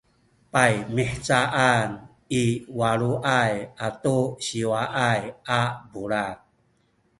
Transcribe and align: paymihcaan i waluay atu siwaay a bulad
paymihcaan 0.53 1.89
i 2.41 2.43
waluay 2.77 3.53
atu 3.87 4.15
siwaay 4.45 5.21
a 5.59 5.61
bulad 5.91 6.37